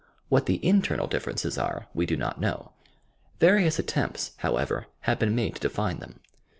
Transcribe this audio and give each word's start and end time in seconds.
What 0.29 0.47
the 0.47 0.59
internal 0.65 1.05
differences 1.05 1.59
are 1.59 1.85
we 1.93 2.07
do 2.07 2.17
not 2.17 2.41
know. 2.41 2.71
Various 3.39 3.77
attempts, 3.77 4.31
however, 4.37 4.87
have 5.01 5.19
been 5.19 5.35
made 5.35 5.53
to 5.57 5.61
define 5.61 5.99
them. 5.99 6.21